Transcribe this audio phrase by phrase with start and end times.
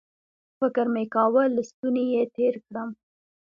[0.59, 2.89] فکر مې کاوه له ستوني یې تېر کړم